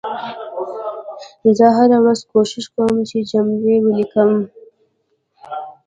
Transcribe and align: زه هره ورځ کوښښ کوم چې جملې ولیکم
زه 1.57 1.65
هره 1.77 1.97
ورځ 2.03 2.19
کوښښ 2.31 2.65
کوم 2.75 2.93
چې 3.09 3.17
جملې 3.29 3.75
ولیکم 3.81 4.31